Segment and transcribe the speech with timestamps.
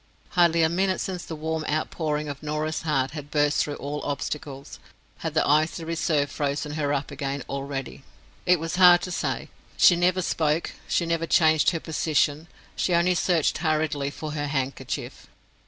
[0.29, 4.79] Hardly a minute since the warm outpouring of Norah's heart had burst through all obstacles.
[5.19, 8.01] Had the icy reserve frozen her up again already!
[8.47, 9.49] It was hard to say.
[9.77, 15.27] She never spoke; she never changed her position—she only searched hurriedly for her handkerchief.